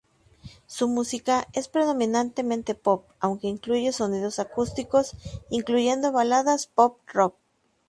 [0.65, 5.15] Su música es predominantemente pop, aunque incluye sonidos acústicos,
[5.51, 7.35] incluyendo baladas pop rock.